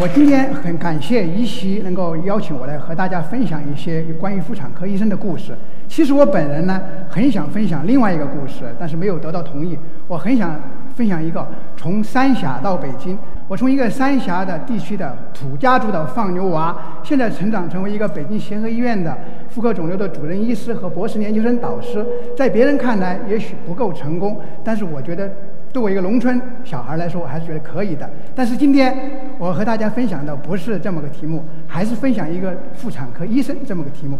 [0.00, 5.52] 我今天很感谢一席能够邀请我来和大家分享一些关于妇产科医生的故事。
[5.88, 9.76] 其实我本人呢，很想分享另外一个故事，但是没有得到同意。
[10.06, 10.56] 我很想
[10.94, 11.44] 分享一个
[11.76, 19.18] 从三峡到北京，我从一个三峡的地区的土家族的放牛娃，现在成长成为一个北京协和医院的
[19.48, 22.06] 妇科肿瘤的主任医师和博士研究生导师。
[22.36, 25.28] 在别人看来也许不够成功，但是我觉得。
[25.72, 28.08] 作为一个农村小孩来说，我还是觉得可以的。
[28.34, 28.94] 但是今天
[29.38, 34.18] 我和大家分享的不是这么个题目，还是分享一个妇产科医生这么个题目。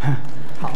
[0.60, 0.70] 好，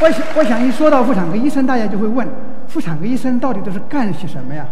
[0.00, 2.26] 我想，我想一说到妇产科医生，大家就会问：
[2.68, 4.66] 妇产科医生到底都是干些什么呀？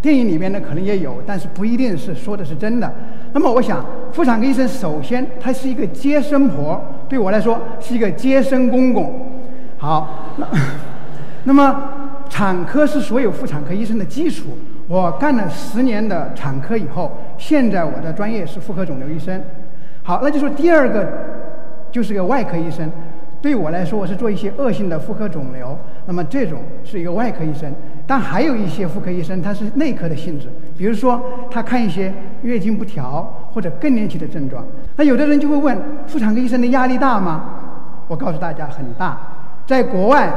[0.00, 2.92] 电影里面呢可能也有，但是不一定是说的是真的。
[3.32, 9.25] 那么我想，妇产科医生首先他是一个接生婆，对我来说是一个接生公公。
[9.86, 10.48] 好，那
[11.44, 11.80] 那么
[12.28, 14.58] 产科是所有妇产科医生的基础。
[14.88, 19.40] 我干了十年的产科以后，现在我的专业是妇科肿瘤医生。
[20.02, 21.06] 好，那就说第二个
[21.92, 22.90] 就是个外科医生。
[23.40, 27.72] 对我来说，我是做一些恶性的妇科肿瘤，那么这种是一个外科医生。
[28.08, 34.64] 但还有一些妇科医生，他是内科的性质，比如说他看一些月经不调或者更年期的症状。
[34.96, 37.44] 那有的人就会问，妇产科医生的压力大吗？
[38.08, 39.16] 我告诉大家，很大。
[39.66, 40.32] 在国外，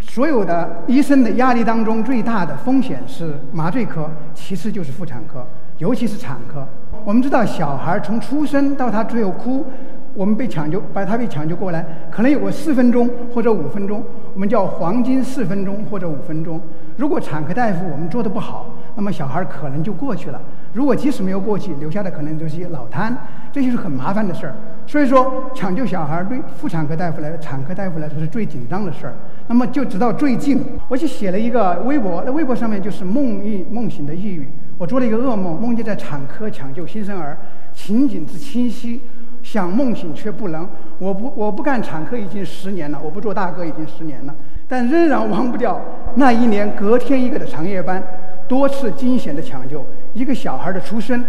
[0.00, 5.46] 所有的医生的压力当中，最大的风险是麻醉科，其次就是妇产科，
[5.78, 6.66] 尤其是产科。
[7.06, 9.64] 我们知道，小孩从出生到他最后哭，
[10.12, 14.02] 我们被抢救，把他被抢救过来，可能有个四分钟或者五分钟，
[14.34, 16.60] 我们叫黄金四分钟或者五分钟。
[16.98, 20.40] 如果产科大夫我们做的不好，那么小孩可能就过去了。
[20.74, 23.16] 如果即使没有过去，留下的可能就是一些脑瘫，
[23.50, 24.54] 这就是很麻烦的事儿。
[24.86, 29.14] 所以说，抢救小孩对妇产科大夫来说、产科大夫来说是最紧张的事儿。
[29.48, 34.48] 那么就直到最近，我就写了一个微博，那微博上面就是梦呓梦醒的抑郁。
[34.76, 37.36] 我做了一个噩梦，梦见在产科抢救新生儿，
[37.72, 39.00] 情景之清晰，
[39.42, 40.68] 想梦醒却不能。
[40.98, 44.34] 我不我不干产科已经十年了，我不做大哥已经十年了，
[44.68, 45.80] 但仍然忘不掉
[46.16, 48.02] 那一年隔天一个的长夜班。
[48.46, 51.24] 多次惊险的抢救，一个小孩的出生，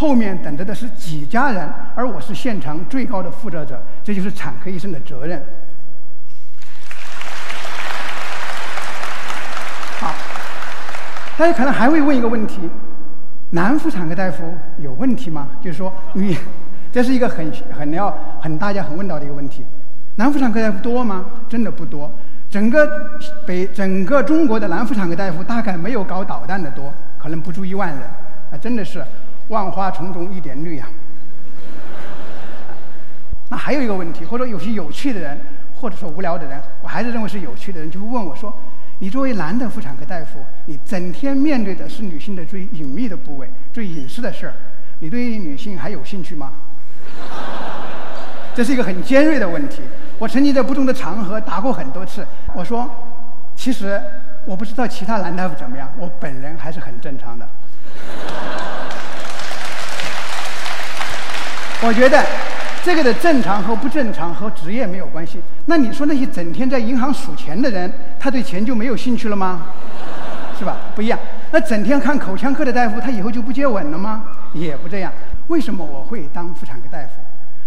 [0.00, 5.42] 后面等着的是几家人，而我是现场最高的负责者，这就是产科医生的责任。
[9.98, 10.14] 好，
[11.36, 12.62] 大家可能还会问一个问题：
[13.50, 15.50] 男妇产科大夫有问题吗？
[15.62, 16.34] 就是说，你，
[16.90, 18.10] 这是一个很很要
[18.40, 19.66] 很大家很问到的一个问题。
[20.16, 21.26] 男妇产科大夫多吗？
[21.46, 22.10] 真的不多。
[22.48, 22.88] 整个
[23.46, 28.00] 北整个中国的男妇产科大夫大概没有搞导弹的多，可能不足一万人，
[28.50, 29.04] 啊，真的是
[29.50, 30.88] 万花丛中一点绿呀。
[33.50, 35.38] 那还有一个问题，或者有些有趣的人，
[35.74, 38.56] 或者说无聊的人，我还是认为是有趣的人，就会问我说
[39.00, 44.54] ：“你作为男的妇产科大夫，你整天面对的是女性的最隐秘的部位、最隐私的事儿，
[45.00, 46.52] 你对于女性还有兴趣吗？”
[48.54, 49.82] 这是一个很尖锐的问题。
[50.18, 52.26] 我曾经在不同的场合答过很多次。
[52.54, 52.88] 我说，
[53.56, 54.00] 其实
[54.44, 57.48] 我不知道其他男大夫怎么样，我本人还是很正常的。
[61.82, 62.22] 我觉得
[62.84, 65.40] 这个的正常和不正常和职业没有关系。
[65.64, 69.62] 那你说那些整天在银行数钱的人，他对钱就没有兴趣了吗？
[70.58, 70.76] 是吧？
[70.94, 71.18] 不一样。
[71.52, 74.24] 那整天看口腔科的大夫，他以后就不接吻了吗？
[74.52, 75.10] 也不这样。
[75.46, 77.22] 为什么我会当妇产科大夫？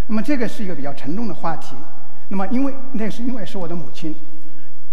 [0.08, 1.76] 那么这个是一个比较沉重的话题。
[2.28, 4.16] 那么，因为那是因为是我的母亲，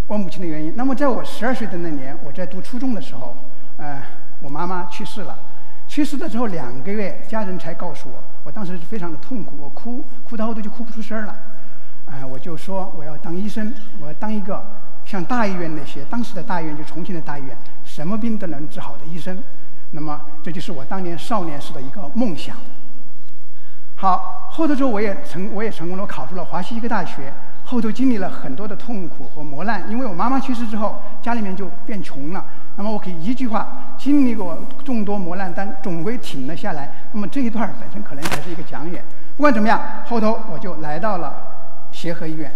[0.07, 0.73] 我母亲的原因。
[0.77, 3.37] 那么，在我十二岁的那年，我在读初中的时候，
[3.77, 4.03] 呃，
[4.41, 5.39] 我妈妈去世了。
[5.91, 11.37] 去世的时候两个月，家人才告诉我，我当时是非常的痛苦，我哭，哭到后头就哭不出声了。
[12.07, 14.65] 哎，我就说我要当医生，我要当一个
[15.05, 19.37] 像大医院那些当时的大医院，就重庆的大医院，什么病都能治好的医生。
[19.91, 22.57] 那么，这就是我当年少年时的一个梦想。
[23.97, 27.33] 好，后头之后我也成，我也成功了，我考入了华西医科大学。
[27.65, 32.45] 后头经历了很多的痛苦和磨难，因为我妈妈去世之后，家里面就变穷了。
[32.77, 36.91] 那么我可以一句话，经历过众多磨难，但总归挺了下来。
[37.13, 39.03] 那么这一段本身可能才是一个讲演。
[39.37, 41.35] 不管怎么样，后头我就来到了
[41.93, 42.51] 协和医院。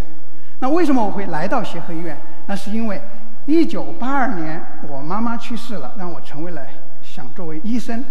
[0.61, 2.17] 那为什么我会来到协和医院？
[2.47, 3.01] 那是因为
[3.47, 6.63] 一九八二年我妈妈去世了，让我成为了
[7.03, 8.05] 想作为医生。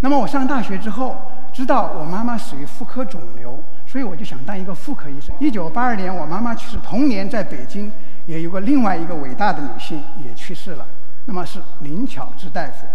[0.00, 1.16] 那么我上大学之后。
[1.56, 5.34] 知道我妈妈死于妇科肿瘤，所以我就想当一个妇科医生。
[5.40, 7.90] 一九八二年我妈妈去世，同年在北京
[8.26, 10.86] 也有个另外一个伟大的女性也去世了，
[11.26, 12.86] 那么是林巧稚大夫。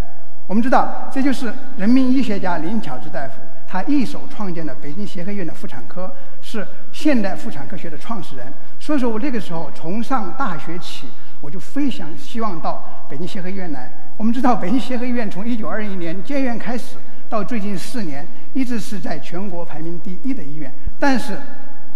[0.48, 3.36] 我们知道，这就是人民医学家林巧稚大夫，
[3.68, 6.12] 他一手创建了北京协和医院的妇产科，
[6.42, 8.52] 是现代妇产科学的创始人。
[8.80, 11.08] 所以说我那个时候从上大学起，
[11.40, 16.98] 我就非常希望到北京协和医院来我们知道北京协和医院从1921年建院开始
[17.30, 20.72] 到最近四年，一直是在全国排名第一的医院。
[21.00, 21.38] 但是，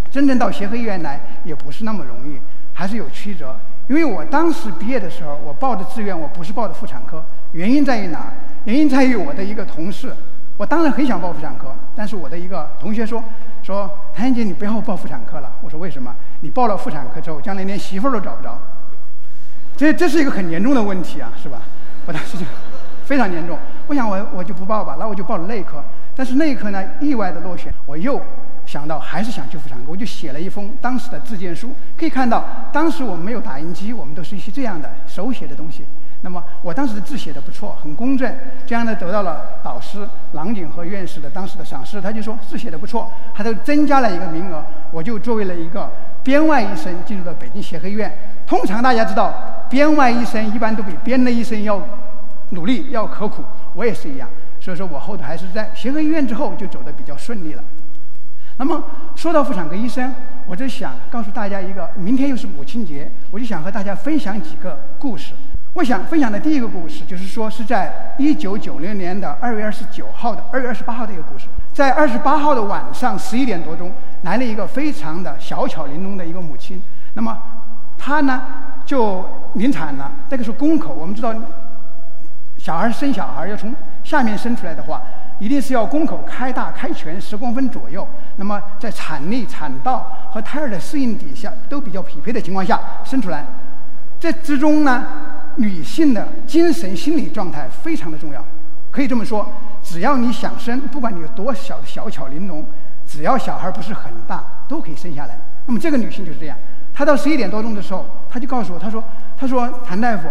[0.09, 2.39] 真正到协和医院来也不是那么容易，
[2.73, 3.59] 还是有曲折。
[3.87, 8.33] 因为我当时毕业的时候，我报的志愿我不是报的妇产科，原因在于哪？
[8.63, 10.11] 原因在于我的一个同事，
[10.57, 13.23] 我当然很想报妇产科，但是我的一个同学说
[13.61, 15.51] 说谭姐你不要报妇产科了。
[15.61, 16.15] 我说为什么？
[16.39, 18.57] 你报了妇产科之后，将来连媳妇儿都找不着。
[19.77, 21.61] 这这是一个很严重的问题啊，是吧？
[22.07, 22.45] 我当时就
[23.05, 25.83] 非常严重，我想我我就不报吧，那我就报了内科。
[26.15, 28.19] 但是内科呢，意外的落选，我又
[28.75, 31.69] 想到还是想去妇产科，我就写了一封当时的自荐书。
[31.97, 32.43] 可以看到，
[32.73, 35.85] 当时我们没有打印机，我们都是一些这样的手写的东西。
[36.23, 38.35] 那么我当时的字写的不错，很公正，
[38.67, 42.01] 这样呢得到了导师郎景和院士的当时的赏识。
[42.01, 44.61] 他就说字写的不错，他都增加了一个名额，
[44.91, 45.89] 我就作为了一个
[46.21, 48.13] 编外医生进入了北京协和医院。
[48.45, 49.33] 通常大家知道，
[49.69, 51.81] 编外医生一般都比编内医生要
[52.49, 53.41] 努力、要刻苦。
[53.73, 54.27] 我也是一样，
[54.59, 57.63] 所以说我后头还是在协和医院之后就走的比较顺利了。
[58.57, 58.83] 那么
[59.15, 60.13] 说到妇产科医生，
[60.47, 65.33] 我就想告诉大家一个，明天又是母亲节，我就想和大家分享几个故事。
[65.73, 71.47] 我想分享的第一个故事，就是说是在一九九零年的二月二十九号的二月二十八号的一个故事。
[71.73, 73.91] 在二十八号的晚上十一点多钟，
[74.21, 76.81] 来了一个非常的小巧玲珑的一个母亲。
[77.15, 77.37] 那么
[77.97, 78.41] 她呢
[78.85, 79.25] 就
[79.55, 80.93] 临产了，那个是宫口。
[80.93, 81.35] 我们知道，
[82.57, 85.01] 小孩生小孩要从下面生出来的话，
[85.39, 88.07] 一定是要宫口开大开全十公分左右。
[88.37, 93.45] 那么在产力、产道和胎儿的适应底下都比较匹配的情况下生出来。
[94.19, 95.05] 这之中呢，
[95.57, 98.43] 女性的精神心理状态非常的重要。
[98.91, 99.47] 可以这么说，
[99.83, 102.65] 只要你想生，不管你有多小的小巧玲珑，
[103.05, 105.37] 只要小孩不是很大，都可以生下来。
[105.65, 106.57] 那么这个女性就是这样。
[106.93, 109.03] 她到十一点多钟的时候，她就告诉我，她说
[109.37, 110.29] ：“她说谭大夫，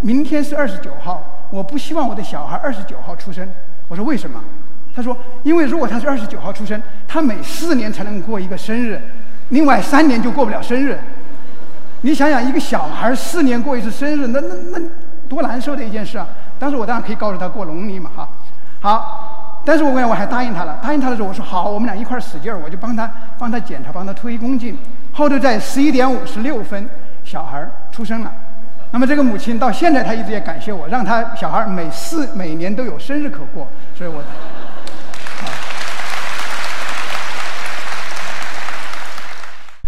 [0.00, 3.46] 明天是二十九号，我不希望我的小孩二十九号出生。”
[3.88, 4.42] 我说：“为什么？”
[4.94, 9.00] 他说：“因为如果他是二十九号出生，他每四年才能过一个生日，
[9.50, 10.98] 另外三年就过不了生日。
[12.00, 14.80] 你想想，一个小孩四年过一次生日，那那那
[15.28, 16.26] 多难受的一件事啊！
[16.58, 18.28] 当时我当然可以告诉他过农历嘛，哈，
[18.80, 20.78] 好，但是我问我还答应他了。
[20.82, 24.76] 答应他的时候，我说好，我们俩一块儿使劲儿，我就帮他帮他检查，帮他推宫颈。
[25.12, 26.88] 后头在十一点五十六分，
[27.24, 28.32] 小孩出生了。
[28.92, 33.68] 那么这个母亲到现在，她一直也感谢我，让她小孩每四每年都有生日可过。
[33.94, 34.22] 所以我，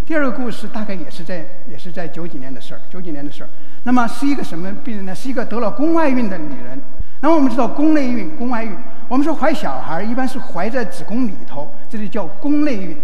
[0.04, 3.48] 第二个故事大概也是在也是在九几年的事儿，九几年的事儿。
[3.84, 5.14] 那么是一个什么病人呢？
[5.14, 6.78] 是一个得了宫外孕的女人。
[7.20, 8.76] 那么我们知道宫内孕、宫外孕，
[9.08, 12.96] 我们说怀小孩一般是怀在子宫里头，这就叫宫内孕。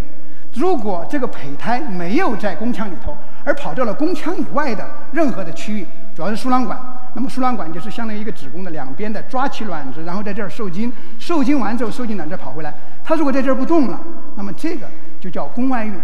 [0.55, 6.79] 如果这个胚胎没有在宫腔里头，而跑到了宫腔以外的任何的区域，主要是输卵管，
[7.15, 12.73] 那么输卵管就是相当于一个子宫的两边的抓起卵子，然后在这儿受精，受精完之后受精卵再跑回来。
[13.03, 14.01] 它如果在这儿不动了，
[14.37, 14.89] 那么这个
[15.21, 16.01] 就叫宫外孕。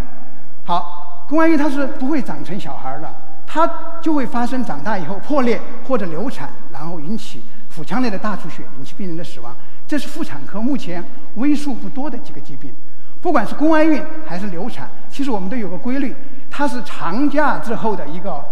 [0.64, 3.08] 好，宫外孕它是不会长成小孩的，
[3.46, 3.69] 它
[4.03, 9.55] 就会发生长大以后破裂或者流产，然后引起腹腔内的大出血，引起病人的死亡。
[9.86, 11.05] 这是妇产科目前
[11.36, 12.72] 为数不多的几个疾病。
[13.20, 16.15] 不管是宫外孕还是流产，其实我们都有个规律，
[16.50, 18.44] 它是长假之后的一个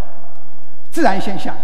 [0.91, 1.55] 自然现象。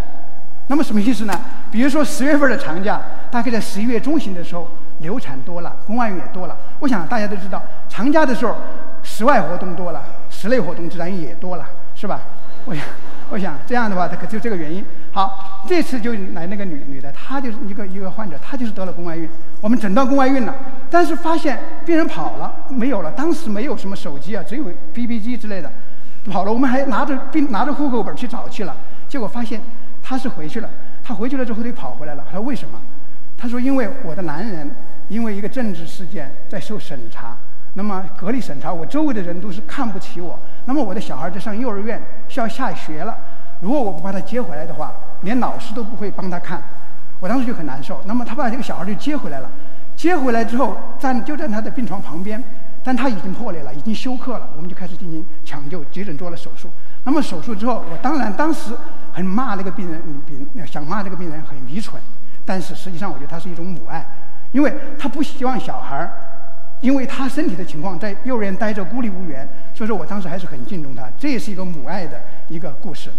[0.67, 1.33] 那么什么意思呢？
[1.71, 4.67] 比如说十月份的长假，大概在十一月中旬的时候，
[4.99, 6.57] 流产多了，宫外孕也多了。
[6.79, 8.55] 我想大家都知道，长假的时候，
[9.03, 12.21] 室外活动多了，室内活动自然也多了，是吧？
[12.65, 12.83] 我想，
[13.29, 14.83] 我想这样的话，它可就这个原因。
[15.11, 19.29] 好，这次就来那个女女的，她就是一个一个患者，她就是得了宫外孕。
[19.61, 20.53] 我们诊断宫外孕了，
[20.89, 23.11] 但是发现病人跑了，没有了。
[23.11, 25.71] 当时没有什么手机啊，只有 BB 机之类的，
[26.31, 26.51] 跑了。
[26.51, 28.75] 我们还拿着病拿着户口本去找去了，
[29.07, 29.59] 结果发现
[30.03, 30.69] 她是回去了。
[31.03, 32.23] 她回去了之后，她又跑回来了。
[32.25, 32.79] 她说为什么？
[33.37, 34.69] 她说因为我的男人
[35.07, 37.35] 因为一个政治事件在受审查，
[37.73, 40.39] 那么隔离审查，我周围的人都是看不起我。
[40.65, 43.17] 那么我的小孩在上幼儿园，需要下学了。
[43.61, 46.61] 如果我不把他接回来的话，连老师都不会帮他看。
[47.19, 48.01] 我当时就很难受。
[48.05, 49.49] 那么他把这个小孩就接回来了，
[49.95, 52.43] 接回来之后站就在他的病床旁边，
[52.83, 54.49] 但他已经破裂了，已经休克了。
[54.55, 56.69] 我们就开始进行抢救，急诊做了手术。
[57.03, 58.71] 那么手术之后，我当然当时
[59.13, 62.01] 很骂那个病人，病想骂这个病人很愚蠢。
[62.45, 64.05] 但是实际上，我觉得他是一种母爱，
[64.51, 66.07] 因为他不希望小孩
[66.81, 71.09] 因为他身体的情况在幼儿园待着孤立无援，所以说我当时还是很敬重他。
[71.17, 73.09] 这也是一个母爱的一个故事。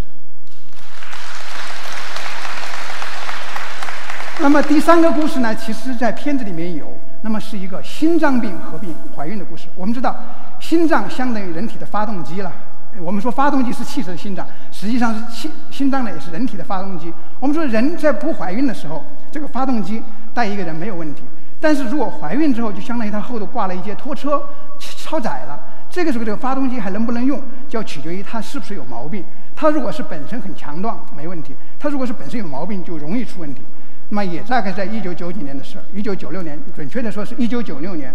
[4.39, 9.67] 那么第三个故事呢，其实，在片子里面有，那么是一个心脏病合并怀孕的故事。
[9.75, 10.15] 我们知道，
[10.61, 12.53] 心脏相当于人体的发动机了。
[13.01, 17.13] 我们说发动机是汽车的心脏，实际上是心心脏呢也是人体的发动机。
[17.41, 20.03] 我们说人在不怀孕的时候，这个发动机
[20.35, 21.23] 带一个人没有问题，
[21.61, 24.43] 但是如果怀孕之后，就相当于它后头挂了一节拖车，
[24.79, 25.59] 超载了。
[25.89, 29.25] 这个时候这个发动机还能不能用，就要取决于它是不是有毛病。
[29.55, 33.63] 它如果是本身很强壮，没问题；它如果是本身有毛病，就容易出问题。
[34.11, 38.15] 那么也大概在一九九几年的事儿，一九九六年，准确的说是一九九六年。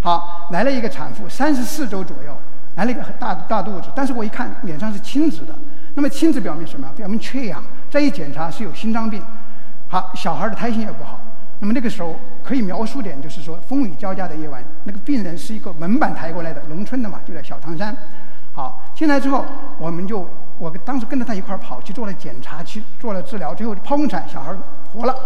[0.00, 2.36] 好，来了一个产妇，三十四周左右，
[2.74, 5.54] 来了一个大大肚子，但是我一看脸上是青紫的。
[5.94, 6.88] 那么青紫表明什么？
[6.96, 7.62] 表明缺氧。
[7.88, 9.22] 再一检查是有心脏病。
[9.88, 11.20] 好，小孩的胎心也不好。
[11.60, 17.96] 那么那个时候可以描述点，就是说风雨交加的夜晚，那个病人是一个门板抬过来的，农村的嘛，就在小汤山。
[18.52, 19.46] 好，进来之后
[19.78, 20.28] 我们就。
[20.58, 24.54] 我当时跟着他一块儿跑去做了检查，去做了治疗，最后剖宫产，小孩
[24.92, 25.16] 活了。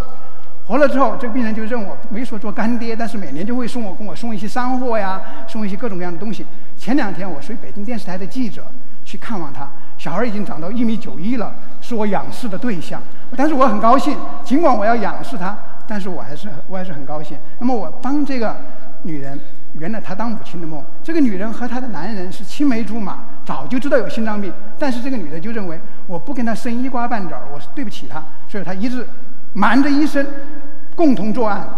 [0.65, 6.45] 活了之后，这个病人就认我没说做干爹，但是每年就会送我跟我送一些山货呀，送一些各种各样的东西。
[6.77, 8.65] 前两天我随北京电视台的记者
[9.03, 13.01] 去看望他，小孩已经长到一米九一了，是我仰视的对象。
[13.35, 17.37] 但是我很高兴，尽管我要仰视他，但是我还是我还是很高兴。
[17.59, 18.55] 那么我帮这个
[19.03, 19.39] 女人
[19.73, 20.83] 圆了她当母亲的梦。
[21.03, 23.19] 这个女人和她的男人是青梅竹马。
[23.45, 29.05] 早就知道有心脏病，但是这个女的就认为我不跟他生一瓜半枣，我是对不起她，所以她一直
[29.53, 30.25] 瞒着医生，
[30.95, 31.69] 共同作案，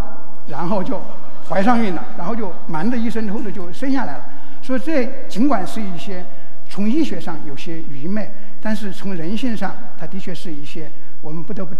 [0.47, 1.01] 然后就
[1.49, 4.23] 怀上孕了，然后就瞒着医生，后头就生下来了。
[4.61, 6.25] 所以这尽管是一些
[6.69, 11.75] 从医学上有些愚昧，但是从人性上，它的确是一些我们不得不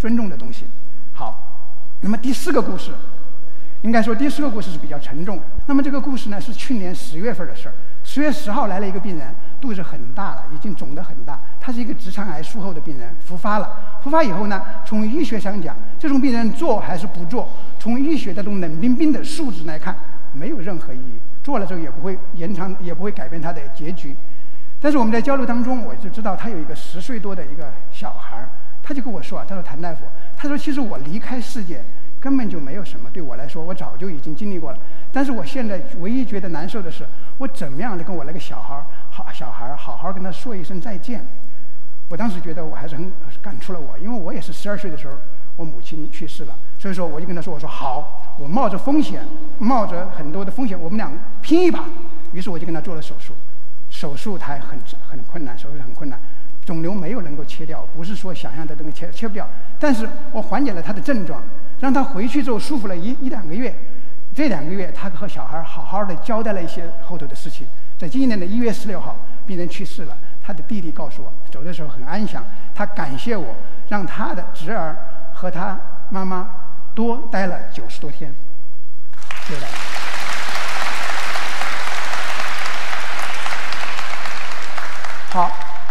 [0.00, 0.64] 尊重的东西。
[2.02, 2.92] 那么第四个故事，
[3.82, 5.38] 应该说第四个故事是比较沉重。
[5.66, 7.74] 那么这个故事呢，是去年十月份的事儿。
[8.02, 11.38] 十月十号来了一个病人，肚子很大了，已经肿得很大。
[11.60, 14.00] 他是一个直肠癌术后的病人，复发了。
[14.02, 17.46] 复发以后呢，从医学上讲，这种病人做还是不做？
[17.78, 19.94] 从医学的这种冷冰冰的数字来看，
[20.32, 21.18] 没有任何意义。
[21.42, 24.16] 做了之后也不会延长，也不会改变他的结局。
[24.80, 28.48] 但是我们在交流当中，我就知道他有一个十岁多的一个小孩儿，
[28.90, 30.00] 他就跟我说啊，他说谭大夫，
[30.36, 31.80] 他说其实我离开世界
[32.18, 34.78] 根本就没有什么，对我来说，我早就已经经历过了。
[35.12, 37.06] 但是我现在唯一觉得难受的是。
[37.38, 41.24] 我怎么样的跟我那个小孩儿好小孩儿好好跟他说一声再见？
[42.08, 45.14] 我当时觉得我还是很感触了我，因为我也是十二岁的时候，
[45.56, 49.24] 我母亲去世了，所以说我就跟他说：“我说好，我冒着风险，
[49.60, 51.08] 冒着很多的风险，我们俩
[51.40, 51.84] 拼一把。”
[52.34, 53.32] 于是我就跟他做了手术，
[53.88, 54.78] 手术台很
[55.08, 56.18] 很困难，手术很困难，
[56.70, 59.44] 肿瘤没有能够切掉，不是说想象的那个切切不掉，
[59.76, 61.42] 但是我缓解了他的症状，
[61.80, 63.74] 让他回去之后舒服了一一两个月。
[64.32, 67.66] 这两个月，他和小孩好好的交代了一些后头的事情。
[67.98, 70.16] 在今年的一月十六号，病人去世了。
[70.40, 72.44] 他的弟弟告诉我，走的时候很安详。
[72.72, 73.52] 他感谢我，
[73.88, 74.94] 让他的侄儿
[75.34, 75.76] 和他
[76.08, 76.50] 妈妈
[76.94, 78.32] 多待了九十多天。
[79.44, 79.72] 谢谢大家。
[85.32, 85.50] 好，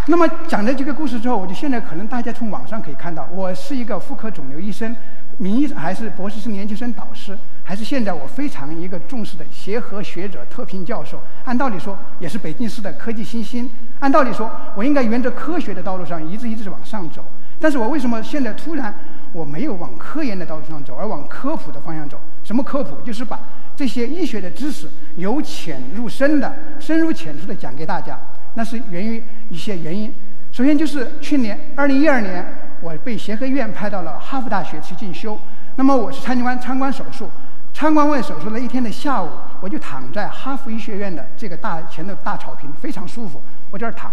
[0.09, 4.95] 那么讲了这个故事之后，我就现在可能大家从网上可以看到，我是一个妇科肿瘤医生，
[5.37, 7.37] 名义还是博士生研究生导师。
[7.63, 13.69] 还是现在我非常一个重视的协和学者特聘教授，按道理说也是北京市的科技新星。
[13.99, 17.23] 按道理说，我应该沿着科学的道路上一直一直往上走。
[17.59, 18.91] 但是我为什么现在突然
[19.31, 22.19] 我没有往科研的道路上走，而往科普的方向走？
[22.43, 22.99] 什么科普？
[23.05, 23.39] 就是把
[23.75, 28.19] 这些医学的知识由浅入深的、深入浅出的讲给大家。
[28.55, 30.13] 那是源于一些原因。
[30.51, 32.45] 首先就是去年二零一二年，
[32.81, 35.37] 我被协和医院派到了哈佛大学去进修。
[35.75, 37.29] 那么我是参观参观手术。
[37.71, 39.29] 参观完手术那一天的下午，
[39.61, 43.39] 我就躺在哈佛医学院的这个大前的大草坪，非常舒服。
[43.69, 44.11] 我这儿躺，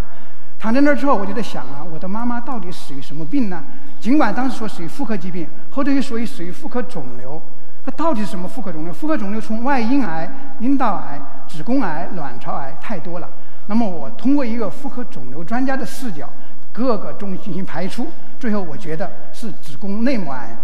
[0.59, 3.65] 躺在那儿之后，我就在想啊，我的妈妈到底属于什么病呢？
[3.99, 7.43] 尽管当时说属于妇科疾病，后头又属于属于妇科肿瘤，
[7.85, 8.93] 它到底是什么妇科肿瘤？
[8.93, 13.29] 妇科肿瘤从外阴癌、阴道癌、子宫癌、卵巢癌太多了。
[13.67, 16.29] 那么我通过一个妇科肿瘤专家的视角，
[16.73, 18.07] 各个中进行排除，
[18.39, 20.57] 最后我觉得是子宫内膜癌。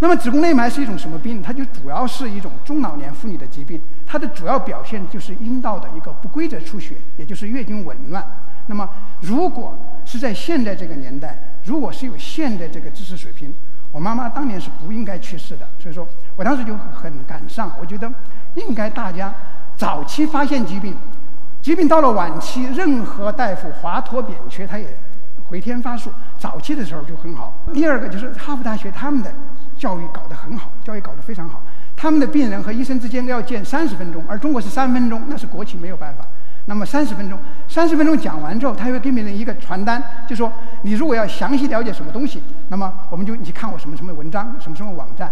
[0.00, 1.42] 那么子宫内膜癌是一种什么病？
[1.42, 8.24] 它就主要是一种中老年妇女的疾病，它的主要表现就是阴道的一个不规则出血，也就是月经紊乱。
[8.66, 8.88] 那么
[9.22, 13.52] 如果是在现在这个年代，如果是有现在这个知识水平，
[13.90, 15.66] 我妈妈当年是不应该去世的。
[15.80, 16.06] 所以说
[16.36, 18.08] 我当时就很感伤，我觉得
[18.54, 19.34] 应该大家
[19.76, 20.94] 早期发现疾病，
[21.68, 24.86] 疾病到了晚期，任何大夫华佗扁鹊他也
[25.50, 27.52] 回天乏术，早期的时候就很好。
[27.74, 29.30] 第二个就是哈佛大学他们的。
[29.76, 31.60] 教育搞得很好，教育搞得非常好。
[31.94, 36.24] 他们的病人和医生之间要见三十分钟，而中国是三分钟，那是国情没有办法。
[36.64, 40.50] 那么三十分钟，三十分钟讲完之后，他会给病人一个传单，就说
[40.84, 45.30] 你如果要详细了解什么东西，那么我们就你看我什么什么文章，什么什么网站。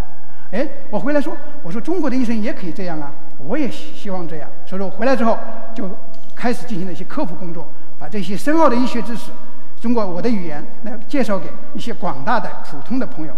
[0.53, 4.49] 哎，我回来说，我说中国的医生也可以这样啊，我也希望这样。
[4.65, 5.37] 所以说回来之后
[5.75, 5.91] 就
[6.37, 7.67] 开始进行了一些科普工作，
[7.99, 9.33] 把这些深奥的医学知识
[9.81, 13.35] 通过我的语言来介绍给一些广大的普通的朋友。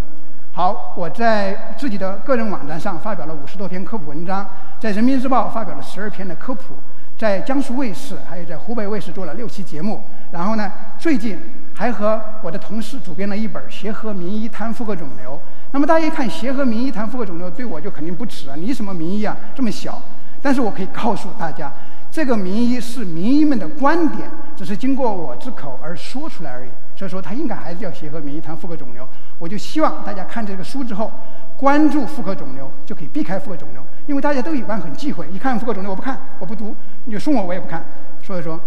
[0.53, 4.45] 好，我在自己的个人网站上发表了五十多篇科普文章，
[4.81, 6.75] 在人民日报发表了十二篇的科普，
[7.17, 10.03] 在江苏卫视还有在湖北卫视做了六期节目。
[10.33, 11.39] 然后呢，最近
[11.75, 15.35] 还和我的同事主编了一本《协和名医谈妇科肿瘤》。
[15.71, 18.57] 那么大家一看《协和名医谈妇科肿瘤》，对我就肯定不耻啊！
[18.57, 20.03] 你什么名医啊，这么小？
[20.41, 21.71] 但是我可以告诉大家，
[22.19, 26.69] 这个名医是名医们的观点，只是经过我之口而说出来而已。
[26.97, 29.05] 所以说，他应该还是叫《协和名医谈妇科肿瘤》。
[29.39, 31.13] 我就希望大家看这个书之后，
[31.57, 33.81] 关注妇科肿瘤，就可以避开妇科肿瘤。
[34.09, 37.85] 因为大家都一般很忌讳，一看妇科肿瘤我不看，我不读，你就送我我也不看。
[38.21, 38.61] 所以说，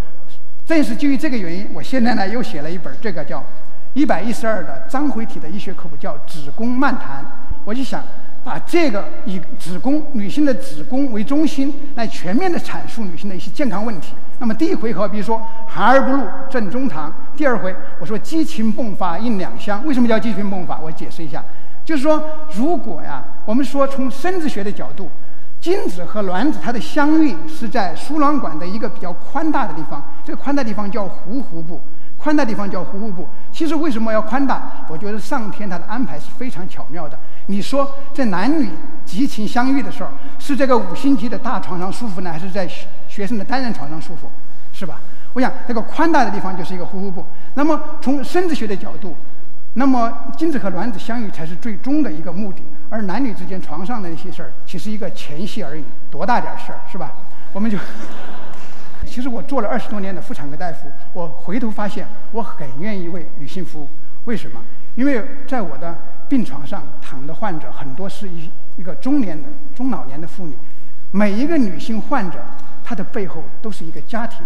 [0.65, 3.43] 正是基于这个原因，我现在呢又写了一本这个叫
[3.95, 7.21] 一百一十二的章回体的医学科普，叫《子宫漫谈》。
[7.65, 8.01] 我就想
[8.43, 14.13] 把这个以子宫女性的子宫为中心，来全面的阐述女性的一些健康问题。
[14.39, 19.85] 那么第一回合，比如说含而不入正中堂；第二回我说激情迸发应两相。
[19.85, 20.79] 为什么叫激情迸发？
[20.79, 21.43] 我解释一下，
[21.85, 22.23] 就是说
[22.55, 25.07] 如果呀，我们说从生殖学的角度，
[25.59, 31.79] 精子和卵子它的相遇是在输卵管的一个比较宽大的地方，这个宽大地方叫壶壶部。
[32.17, 33.27] 宽大地方叫壶壶部。
[33.51, 34.85] 其实为什么要宽大？
[34.87, 37.17] 我觉得上天它的安排是非常巧妙的。
[37.51, 38.69] 你说这男女
[39.05, 42.65] 激情相遇的时候，是这个五星级的大床上舒服呢，还是在
[43.09, 44.31] 学生的单人床上舒服？
[44.71, 45.01] 是吧？
[45.33, 47.25] 我想这个宽大的地方就是一个壶壶部。
[47.55, 49.15] 那么从生殖学的角度，
[49.73, 57.11] 那么精子和卵子相遇才是最终的一个目的，而男女之间床上的那些事儿，其实一个前戏而已，多大点事儿是吧？
[57.51, 57.77] 我们就。
[59.05, 63.89] 其实我做了二十多年的妇产科大夫，我回头发现我很愿意为女性服务。
[64.25, 64.61] 为什么？
[64.95, 65.97] 因为在我的
[66.29, 70.57] 病床上场的患者很多是一一个中年的中老年的妇女，
[71.11, 72.39] 每一个女性患者
[72.85, 74.39] 她的背后都是一个家庭，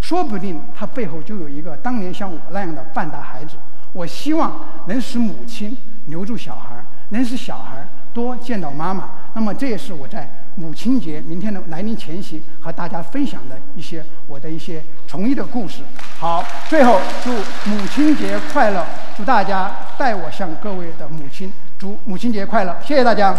[0.00, 3.56] 说不定她背后就有一个当年像我那样的半大孩子。
[3.92, 5.76] 我希望能使母亲
[6.06, 9.10] 留住小孩，能使小孩多见到妈妈。
[9.34, 10.28] 那么这也是我在。
[10.58, 15.82] 母亲节明天的来临前夕，和大家分享的一些我的一些从医的故事。
[16.18, 17.30] 好，最后祝
[17.68, 18.82] 母亲节快乐！
[19.14, 22.74] 祝大家代我向各位的母亲祝母亲节快乐！
[22.82, 23.34] 谢谢大家。